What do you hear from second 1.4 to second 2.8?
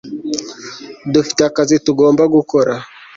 akazi tugomba gukora